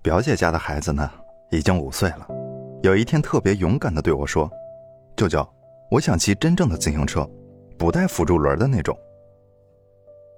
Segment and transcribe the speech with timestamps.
[0.00, 1.10] 表姐家的孩子呢，
[1.50, 2.26] 已经五岁了。
[2.82, 4.50] 有一天，特别勇敢地对我说
[5.16, 5.46] ：“舅舅，
[5.90, 7.28] 我想骑真正的自行车，
[7.76, 8.96] 不带辅助轮的那种。”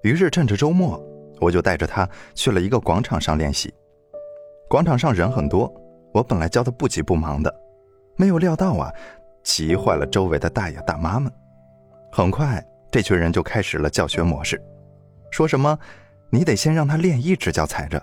[0.03, 0.99] 于是，趁着周末，
[1.41, 3.73] 我就带着他去了一个广场上练习。
[4.69, 5.71] 广场上人很多，
[6.15, 7.55] 我本来教的不急不忙的，
[8.17, 8.91] 没有料到啊，
[9.45, 11.31] 急坏了周围的大爷大妈们。
[12.11, 14.61] 很快，这群人就开始了教学模式，
[15.31, 15.79] 说什么
[16.33, 18.03] ：“你得先让他练一只脚踩着。”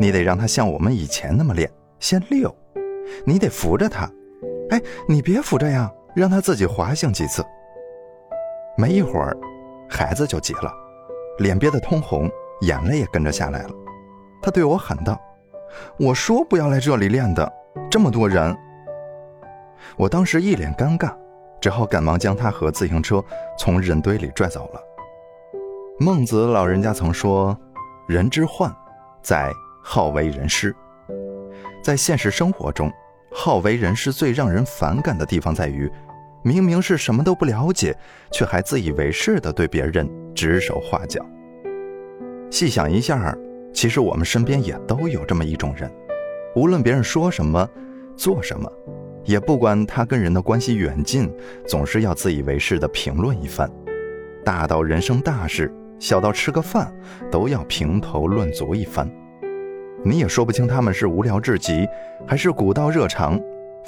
[0.00, 2.52] 你得让他像我们以前那么练，先溜。
[3.26, 4.10] 你得扶着他，
[4.70, 7.44] 哎，你别扶着呀，让他自己滑行几次。
[8.78, 9.36] 没一会儿，
[9.90, 10.72] 孩子就急了，
[11.38, 12.30] 脸憋得通红，
[12.62, 13.70] 眼泪也跟着下来了。
[14.40, 15.20] 他对我喊道
[16.00, 17.52] ：“我说不要来这里练的，
[17.90, 18.56] 这么多人。”
[19.98, 21.14] 我当时一脸尴尬，
[21.60, 23.22] 只好赶忙将他和自行车
[23.58, 24.80] 从人堆里拽走了。
[25.98, 27.54] 孟子老人家曾说
[28.08, 28.74] ：“人之患，
[29.20, 29.52] 在。”
[29.92, 30.72] 好为人师，
[31.82, 32.88] 在现实生活中，
[33.32, 35.90] 好为人师最让人反感的地方在于，
[36.44, 37.92] 明明是什么都不了解，
[38.30, 41.26] 却还自以为是的对别人指手画脚。
[42.52, 43.36] 细想一下，
[43.74, 45.92] 其实我们身边也都有这么一种人，
[46.54, 47.68] 无论别人说什么、
[48.16, 48.70] 做什么，
[49.24, 51.28] 也不管他跟人的关系远近，
[51.66, 53.68] 总是要自以为是的评论一番，
[54.44, 56.94] 大到人生大事，小到吃个饭，
[57.28, 59.12] 都要评头论足一番。
[60.02, 61.86] 你也说不清他们是无聊至极，
[62.26, 63.38] 还是古道热肠，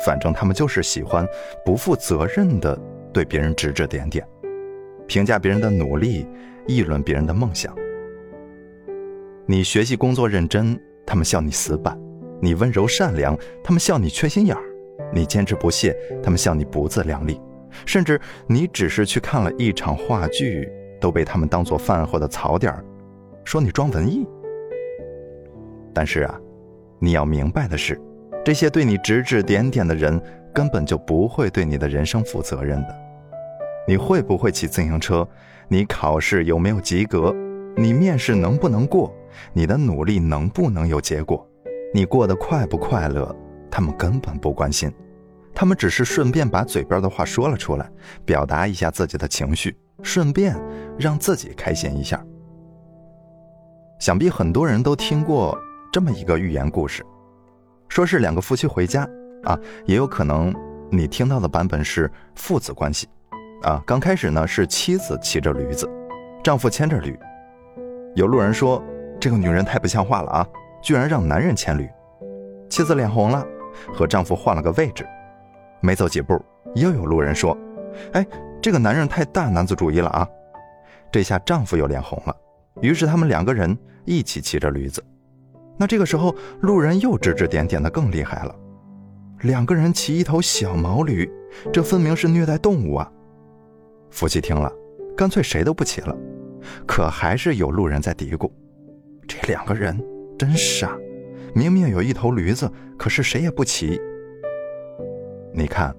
[0.04, 1.26] 反正他们就是喜欢
[1.64, 2.78] 不负责任的
[3.12, 4.26] 对别人指指点点，
[5.06, 6.26] 评价别人的努力，
[6.66, 7.74] 议论别人的梦想。
[9.46, 11.96] 你学习工作认真，他们笑你死板；
[12.40, 14.62] 你温柔善良，他们笑你缺心眼儿；
[15.14, 17.40] 你坚持不懈，他们笑你不自量力；
[17.86, 22.84] 甚至你只是去看了一场话剧，都被他们当做饭后的槽点儿，
[23.44, 24.28] 说你装文艺。
[25.94, 26.38] 但是啊，
[26.98, 28.00] 你要明白的是，
[28.44, 30.20] 这些对你指指点点的人
[30.52, 32.98] 根本就不会对你的人生负责任的。
[33.86, 35.26] 你会不会骑自行车？
[35.68, 37.34] 你考试有没有及格？
[37.76, 39.12] 你面试能不能过？
[39.52, 41.46] 你的努力能不能有结果？
[41.94, 43.34] 你过得快不快乐？
[43.70, 44.92] 他们根本不关心，
[45.54, 47.90] 他们只是顺便把嘴边的话说了出来，
[48.24, 50.54] 表达一下自己的情绪，顺便
[50.98, 52.22] 让自己开心一下。
[53.98, 55.58] 想必很多人都听过。
[55.92, 57.04] 这么一个寓言故事，
[57.86, 59.06] 说是两个夫妻回家
[59.44, 60.50] 啊，也有可能
[60.90, 63.06] 你听到的版本是父子关系
[63.60, 63.82] 啊。
[63.86, 65.86] 刚开始呢是妻子骑着驴子，
[66.42, 67.14] 丈夫牵着驴。
[68.14, 68.82] 有路人说
[69.20, 70.48] 这个女人太不像话了啊，
[70.82, 71.86] 居然让男人牵驴。
[72.70, 73.46] 妻子脸红了，
[73.92, 75.06] 和丈夫换了个位置。
[75.82, 76.42] 没走几步，
[76.74, 77.54] 又有路人说，
[78.14, 78.26] 哎，
[78.62, 80.26] 这个男人太大男子主义了啊。
[81.10, 82.34] 这下丈夫又脸红了，
[82.80, 83.76] 于是他们两个人
[84.06, 85.04] 一起骑着驴子。
[85.78, 88.54] 那这个时候，路人又指指点点的更厉害了。
[89.42, 91.28] 两个人骑一头小毛驴，
[91.72, 93.10] 这分明是虐待动物啊！
[94.10, 94.72] 夫妻听了，
[95.16, 96.16] 干脆谁都不骑了。
[96.86, 98.48] 可还是有路人在嘀咕：
[99.26, 100.00] 这两个人
[100.38, 100.96] 真傻，
[101.54, 104.00] 明明有一头驴子，可是谁也不骑。
[105.52, 105.92] 你看，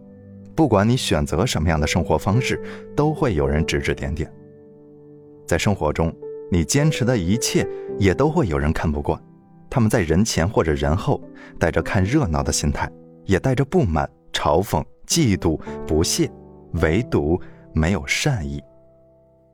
[0.56, 2.62] 不管你选择什么样的生活方式，
[2.95, 4.31] 都会有人指指点点。
[5.45, 6.16] 在生活中，
[6.50, 7.67] 你坚持的一切，
[8.00, 9.22] 也都会有人看不惯。
[9.73, 11.19] 他们在人前或者人后，
[11.59, 12.88] 带着看热闹的心态，
[13.25, 16.29] 也带着不满、嘲讽、嫉妒、不屑，
[16.73, 17.41] 唯独
[17.73, 18.63] 没有善意。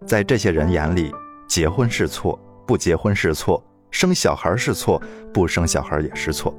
[0.06, 1.10] 在这些人眼里，
[1.48, 2.38] 结婚是错，
[2.68, 5.02] 不结婚是错，生小孩是错，
[5.34, 6.54] 不生小孩也是错，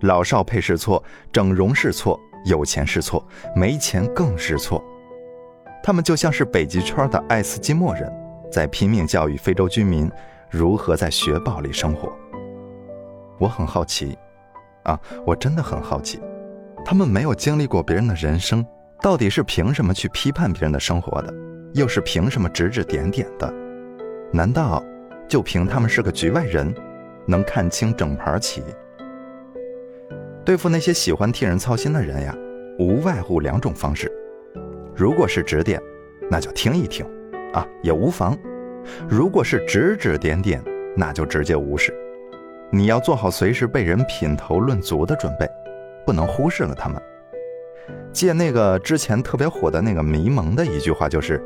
[0.00, 1.00] 老少配是错，
[1.30, 3.24] 整容是错，有钱是错，
[3.54, 4.82] 没钱更是错。
[5.80, 8.12] 他们就像是北极圈的爱斯基摩人，
[8.50, 10.10] 在拼命教育非洲居民
[10.50, 12.12] 如何在雪堡里生活。
[13.38, 14.16] 我很好奇，
[14.84, 16.20] 啊，我真的很好奇，
[16.84, 18.64] 他们没有经历过别人的人生，
[19.02, 21.32] 到底是凭什么去批判别人的生活的？
[21.74, 23.52] 又是凭什么指指点点的？
[24.32, 24.82] 难道
[25.28, 26.74] 就凭他们是个局外人，
[27.26, 28.62] 能看清整盘棋？
[30.44, 32.34] 对付那些喜欢替人操心的人呀，
[32.78, 34.10] 无外乎两种方式：
[34.94, 35.82] 如果是指点，
[36.30, 37.04] 那就听一听，
[37.52, 38.34] 啊，也无妨；
[39.08, 40.62] 如果是指指点点，
[40.96, 41.92] 那就直接无视。
[42.70, 45.48] 你要做好随时被人品头论足的准备，
[46.04, 47.00] 不能忽视了他们。
[48.12, 51.40] 借那个之前特别火的那个迷蒙的一句话，就是：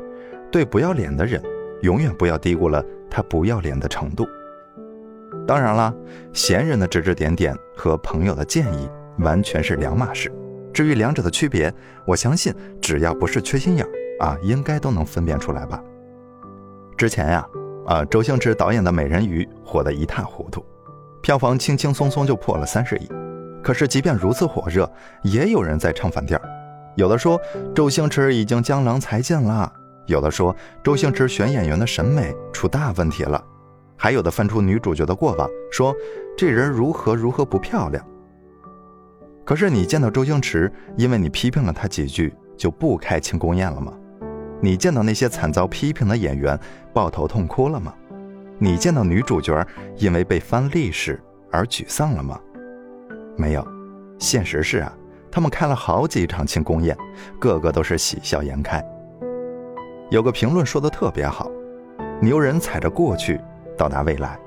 [0.51, 1.41] 对不要脸的人，
[1.81, 4.25] 永远不要低估了他不要脸的程度。
[5.47, 5.93] 当然了，
[6.33, 8.89] 闲人的指指点点和朋友的建议
[9.19, 10.31] 完全是两码事。
[10.73, 11.71] 至于两者的区别，
[12.05, 15.83] 我相信只要不是缺心眼儿啊，应该都能分辨出来吧。
[16.97, 17.47] 之前呀，
[17.85, 20.63] 啊，周星驰导演的《美人鱼》火得一塌糊涂。
[21.21, 23.09] 票房轻轻松松就破了三十亿。
[23.63, 24.91] 可是即便如此火热，
[25.21, 26.41] 也有人在唱反调，
[26.95, 27.39] 有的说
[27.75, 29.71] 周星驰已经江郎才尽了，
[30.07, 33.43] 有的说周星驰选演员的审美出大问题了，
[33.95, 35.95] 还有的翻出女主角的过往，说
[36.35, 38.03] 这人如何如何不漂亮。
[39.45, 43.93] 可是你见到周星驰，因为你批评了他几句，就不开庆功宴了吗？
[44.59, 46.59] 你见到那些惨遭批评的演员
[46.93, 47.93] 抱头痛哭了吗？
[48.63, 49.65] 你见到女主角
[49.97, 51.19] 因为被翻历史
[51.49, 52.39] 而沮丧了吗？
[53.35, 53.67] 没有，
[54.19, 54.93] 现实是啊，
[55.31, 56.95] 他们开了好几场庆功宴，
[57.39, 58.79] 个个都是喜笑颜开。
[60.11, 61.49] 有个评论说的特别好：
[62.21, 63.41] 牛人踩着过去
[63.75, 64.39] 到达未来，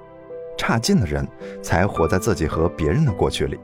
[0.56, 1.26] 差劲的人
[1.60, 3.58] 才活在自己和别人的过去里。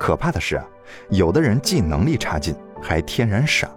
[0.00, 0.66] 可怕的是啊，
[1.10, 3.70] 有的人既能力差劲，还天然傻。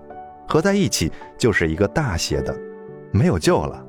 [0.48, 2.58] 合在一起就是一个大写的，
[3.12, 3.86] 没有救了。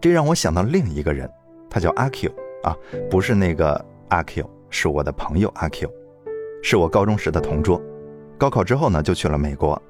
[0.00, 1.30] 这让我想到另一个人，
[1.68, 2.30] 他叫阿 Q
[2.62, 2.76] 啊，
[3.10, 5.90] 不是那个阿 Q，是我的朋友阿 Q，
[6.62, 7.80] 是我高中时的同桌。
[8.38, 9.80] 高考之后呢，就去了美国。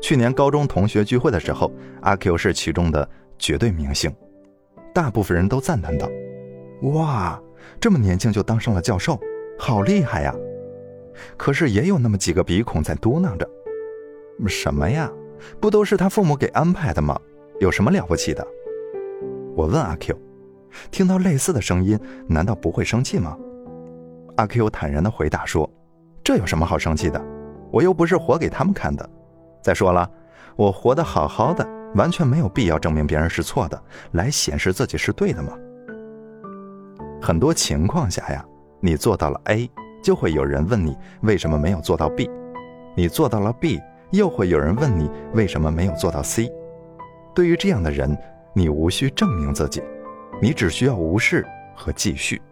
[0.00, 1.70] 去年高中同学聚会的时候，
[2.02, 3.08] 阿 Q 是其中的
[3.38, 4.14] 绝对明星，
[4.94, 6.08] 大部分人都赞叹道
[6.94, 7.40] ：“哇，
[7.80, 9.18] 这么年轻就当上了教授，
[9.58, 10.34] 好厉害呀！”
[11.36, 13.48] 可是也有那么几个鼻孔在嘟囔着。
[14.46, 15.10] 什么呀？
[15.60, 17.18] 不都是他父母给安排的吗？
[17.60, 18.46] 有什么了不起的？
[19.58, 20.16] 我问阿 Q，
[20.92, 23.36] 听到类似的声音，难道不会生气吗？
[24.36, 25.68] 阿 Q 坦然地回答说
[26.22, 27.20] ：“这有什么好生气的？
[27.72, 29.10] 我又不是活给他们看的。
[29.60, 30.08] 再说了，
[30.54, 33.82] 我活得好好的，完全没有必要证明别人是错的，
[34.12, 35.52] 来显示自己是对的嘛。
[37.20, 38.44] 很多情况下呀，
[38.78, 39.68] 你做到了 A，
[40.00, 42.30] 就会有人问你为什么没有做到 B；
[42.94, 43.80] 你做到了 B。”
[44.12, 46.50] 又会有人问你为什么没有做到 C？
[47.34, 48.16] 对于这样的人，
[48.58, 49.80] 你无需证明自己，
[50.42, 51.46] 你只需要无视
[51.76, 52.42] 和继续。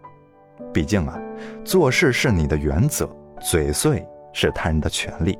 [0.73, 1.19] 毕竟啊，
[1.65, 3.09] 做事是你的原则，
[3.41, 5.37] 嘴碎是他人的权利。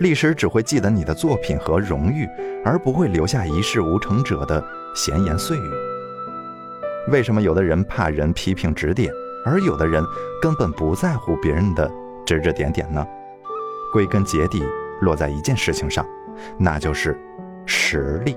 [0.00, 2.26] 历史只会记得你的作品和荣誉，
[2.64, 4.64] 而不会留下一事无成者的
[4.94, 5.70] 闲言碎语。
[7.10, 9.12] 为什么有的人怕人批评指点，
[9.44, 10.02] 而有的人
[10.40, 11.90] 根本不在乎别人的
[12.24, 13.06] 指指点点呢？
[13.92, 14.64] 归根结底。
[15.02, 16.04] 落在一件事情上，
[16.58, 17.16] 那就是
[17.66, 18.36] 实力。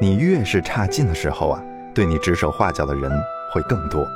[0.00, 1.62] 你越是差劲的时候啊，
[1.94, 3.10] 对你指手画脚的人
[3.52, 4.06] 会更多，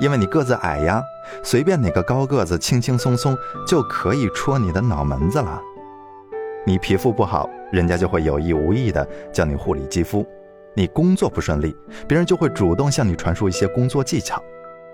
[0.00, 1.02] 因为你个子矮呀，
[1.42, 3.36] 随便哪个高个子轻轻松松
[3.66, 5.60] 就可以戳你的脑门子了。
[6.66, 10.24] 你皮肤不好，人家就会有意无意的叫你护理肌肤；
[10.74, 11.76] 你工作不顺利，
[12.08, 14.38] 别人就会主动向你传授一些工作技巧；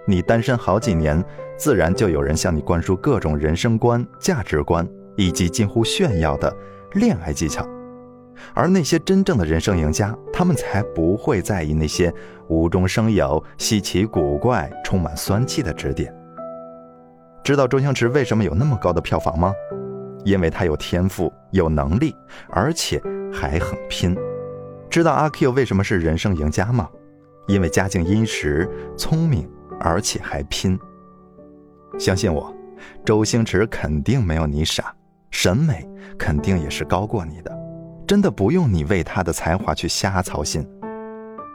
[0.05, 1.25] 你单身好几年，
[1.57, 4.87] 自然就有人向你灌输各种人生观、价值观。
[5.17, 6.51] 以及近乎炫耀的
[6.93, 7.67] 恋爱技巧，
[8.55, 12.13] 而那些真正的人生赢家，他们才不会在意那些
[12.49, 16.15] 无中生有、稀奇古怪、充满酸气的指点。
[17.43, 19.53] 知道周星驰为什么有那么高的票房吗？
[20.25, 22.15] 因为他有天赋、有能力，
[22.51, 23.01] 而且
[23.33, 24.17] 还很拼。
[24.91, 26.89] 知道阿 Q 为什么是人生赢家吗？
[27.49, 29.51] 因为家境殷实、聪明，
[29.81, 30.79] 而且还拼。
[31.99, 32.55] 相信我，
[33.05, 34.95] 周星驰肯定没有你傻。
[35.31, 35.89] 审美
[36.19, 37.57] 肯定也是高过你的，
[38.11, 40.69] 真的不用你为他的才华去瞎操心。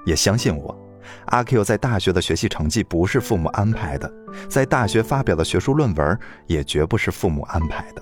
[0.06, 0.74] 也相信我，
[1.25, 4.10] 阿 Q 在大学的学习成绩不是父母安排的，
[4.48, 8.02] 在大学发表的学术论文也绝不是父母安排的。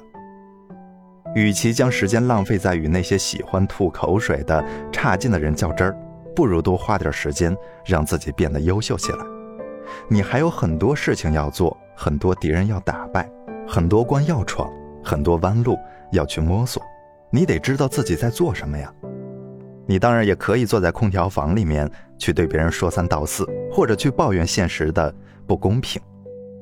[1.34, 5.98] 与其将时间浪费在与那些喜欢吐口水的差劲的人较真儿，
[6.36, 9.26] 不如多花点时间让自己变得优秀起来。
[10.08, 13.28] 你还有很多事情要做，很多敌人要打败，
[13.68, 14.72] 很多关要闯。
[15.04, 15.78] 很多弯路
[16.12, 16.82] 要去摸索，
[17.36, 18.94] 你得知道自己在做什么呀。
[19.88, 25.12] 你当然也可以坐在空调房里面去对别人说三道四，或者去抱怨现实的
[25.48, 26.00] 不公平。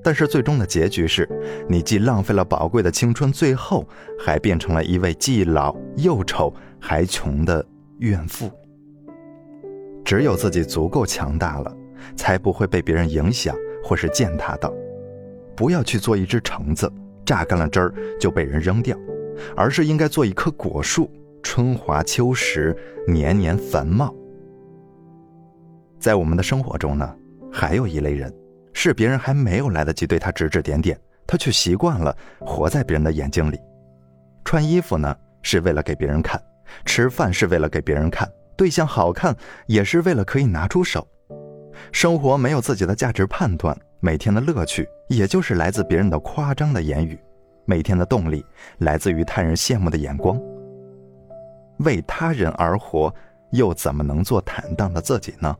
[0.02, 1.28] 但是最终的结局是，
[1.68, 3.86] 你既浪费了宝贵的青春，最后
[4.18, 7.64] 还变成了一位既老又丑还穷的
[8.00, 8.50] 怨妇。
[10.06, 11.76] 只有自己足够强大了，
[12.16, 14.74] 才不会被别人影响或是践踏到。
[15.54, 16.90] 不要去做一只橙子。
[17.24, 18.98] 榨干了汁儿就被人扔掉，
[19.56, 21.10] 而是应该做一棵果树，
[21.44, 22.76] 春华秋实，
[23.08, 24.14] 年年繁茂。
[26.00, 27.16] 在我们的生活中呢，
[27.52, 28.34] 还有一类人，
[28.74, 33.60] 是别人还没有来得及对他指指点点，他却习惯了活在别人的眼睛里。
[34.44, 36.42] 穿衣服呢是为了给别人看，
[36.86, 39.36] 吃饭是为了给别人看，对象好看
[39.68, 41.08] 也是为了可以拿出手。
[41.92, 43.78] 生活没有自己的价值判断。
[44.04, 47.16] 每天的乐趣，也就是来自别人的夸张的言语；
[47.66, 48.46] 每天的动力，
[48.80, 50.40] 来自于他人羡慕的眼光。
[51.80, 53.14] 为他人而活，
[53.52, 55.56] 又怎么能做坦荡的自己呢？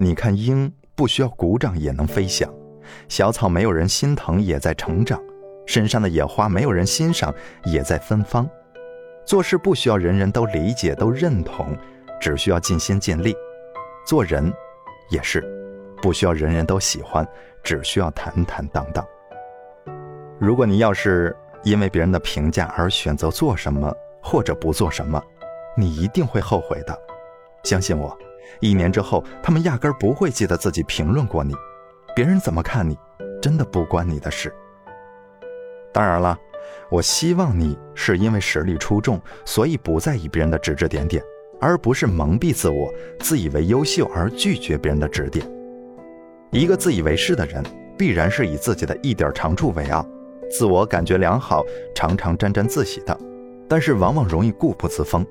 [0.00, 2.52] 你看鹰不需要鼓掌也能飞翔，
[3.08, 5.20] 小草没有人心疼也在成长，
[5.66, 7.32] 身上的野花没有人欣赏
[7.64, 8.48] 也在芬芳。
[9.24, 11.76] 做事不需要人人都理解都认同，
[12.20, 13.32] 只需要尽心尽力。
[14.04, 14.52] 做人
[15.10, 15.40] 也是，
[16.02, 17.24] 不需要人人都喜欢，
[17.62, 19.06] 只需要坦坦荡荡。
[20.42, 21.32] 如果你要是
[21.62, 25.22] 因为别人的评价而选择做什么或者不做什么，
[25.76, 26.98] 你一定会后悔的。
[27.62, 28.18] 相信我，
[28.58, 31.54] 一年之后，他们压根儿不会记得自己评论过你。
[32.12, 32.98] 别人怎么看你，
[33.40, 34.52] 真的不关你的事。
[35.92, 36.36] 当然了。
[36.90, 41.22] 我希望你是因为实力出众，所以不在意别人的指指点点，
[41.60, 45.48] 而不是蒙蔽自我、自以为优秀而拒绝别人的指点。
[46.50, 47.64] 一个自以为是的人，
[47.96, 50.06] 必然是以自己的一点长处为傲，
[50.52, 53.18] 自我感觉良好，常常沾沾自喜的，
[53.68, 55.26] 但是往往容易固步自封。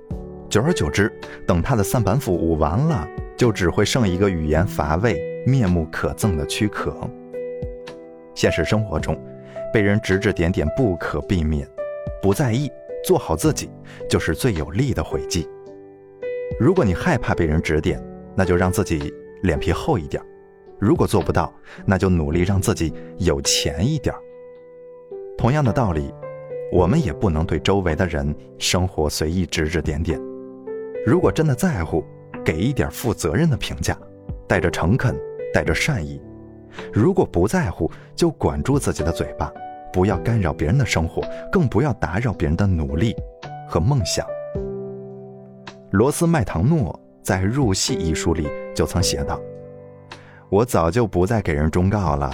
[0.49, 1.09] 久而久之，
[1.47, 6.93] 等他的三板斧舞完了，就只会剩一个语言乏味、面目可憎的躯壳。
[8.35, 9.17] 现实生活中。
[9.73, 11.65] 被人指指点点不可避免，
[12.21, 12.69] 不在意，
[13.05, 13.69] 做好自己
[14.09, 15.47] 就是最有力的回击。
[16.59, 17.97] 如果你害怕被人指点，
[18.35, 19.13] 那就让自己
[19.43, 20.21] 脸皮厚一点；
[20.77, 21.53] 如果做不到，
[21.85, 24.13] 那就努力让自己有钱一点。
[25.41, 26.13] 同样的道理，
[26.71, 30.21] 我们也不能对周围的人生活随意指指点点。
[31.03, 32.05] 如果真的在乎，
[32.45, 33.97] 给一点负责任的评价，
[34.47, 35.19] 带着诚恳，
[35.51, 36.21] 带着善意。
[36.93, 39.51] 如果不在乎，就管住自己的嘴巴，
[39.91, 43.15] 不要干扰别人的生活，更不要打扰别人的努力
[43.67, 44.23] 和梦想。
[45.89, 49.41] 罗斯麦唐诺在《入戏》一书里就曾写道
[50.49, 52.31] ：“我早就不再给人忠告了，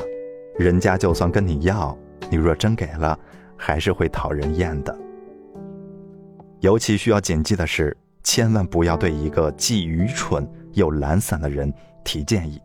[0.59, 1.97] 人家就算跟你要，
[2.29, 3.17] 你若真给了，
[3.55, 4.97] 还是会讨人厌的。
[6.59, 11.71] 尤其需要谨记的是，千万不要对一个既愚蠢又懒散的人
[12.03, 12.61] 提建议。”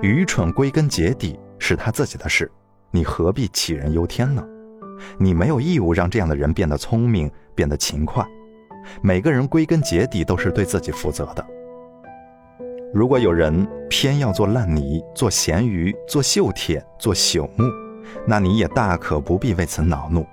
[0.00, 2.50] 愚蠢归根结底是他自己的事，
[2.90, 4.44] 你何必杞人忧天呢？
[5.18, 8.24] 你没有义务让这样的人变得聪明，变得勤快。
[9.02, 11.44] 每个人归根结底都是对自己负责的。
[12.94, 17.64] 如果有人偏要做烂泥、做咸鱼、做锈铁、做朽木，
[18.26, 20.26] 那你也大可不必为此恼怒，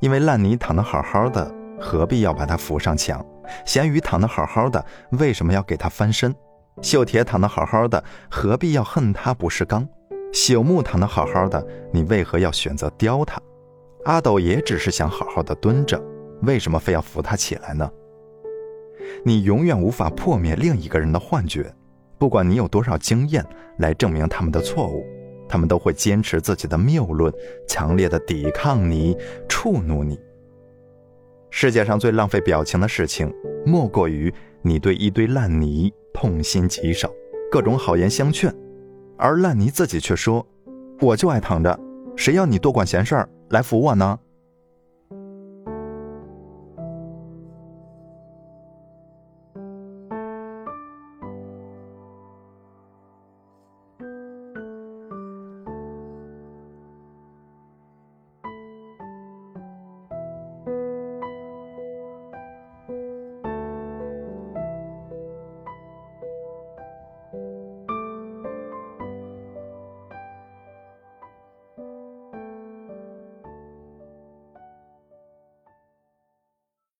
[0.00, 3.24] 因为烂泥躺得好好的，何必要把它扶上墙？
[3.66, 6.34] 咸鱼躺得好好的，为什么要给它翻身？
[6.80, 9.86] 锈铁躺得好好的，何必要恨他不是钢？
[10.32, 13.40] 朽木躺得好好的，你为何要选择雕它？
[14.04, 16.02] 阿斗也只是想好好的蹲着，
[16.42, 17.88] 为什么非要扶他起来呢？
[19.24, 21.72] 你永远无法破灭另一个人的幻觉，
[22.18, 23.44] 不管你有多少经验
[23.78, 25.06] 来证明他们的错误，
[25.48, 27.32] 他们都会坚持自己的谬论，
[27.66, 29.16] 强烈的抵抗你，
[29.48, 30.18] 触怒你。
[31.50, 33.32] 世界上最浪费表情的事情，
[33.64, 34.32] 莫过于
[34.62, 35.92] 你对一堆烂泥。
[36.16, 37.12] 痛心疾首，
[37.50, 38.54] 各种好言相劝，
[39.18, 40.46] 而烂泥自己却说
[41.02, 41.76] ：“我就爱躺着，
[42.14, 44.16] 谁要你多管闲事儿来扶我呢？”